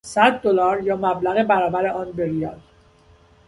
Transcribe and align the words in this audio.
صد 0.05 0.41
دلار 0.41 0.81
یا 0.83 0.95
مبلغ 0.95 1.43
برابر 1.43 1.87
آن 1.87 2.11
به 2.11 2.25
ریال 2.25 2.59